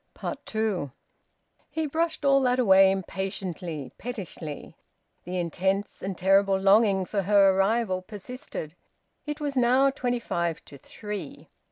TWO. 0.47 0.91
He 1.69 1.85
brushed 1.85 2.25
all 2.25 2.41
that 2.41 2.57
away 2.57 2.89
impatiently, 2.91 3.93
pettishly. 3.99 4.73
The 5.25 5.37
intense 5.37 6.01
and 6.01 6.17
terrible 6.17 6.57
longing 6.57 7.05
for 7.05 7.21
her 7.21 7.51
arrival 7.55 8.01
persisted. 8.01 8.73
It 9.27 9.39
was 9.39 9.55
now 9.55 9.91
twenty 9.91 10.17
five 10.19 10.65
to 10.65 10.79
three. 10.79 11.49